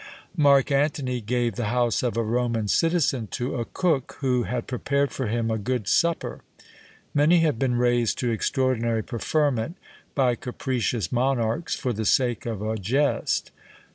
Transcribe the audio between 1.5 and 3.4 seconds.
the house of a Roman citizen